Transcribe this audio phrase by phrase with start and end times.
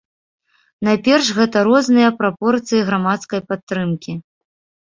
[0.87, 4.19] Найперш гэта розныя прапорцыі грамадскай падтрымкі.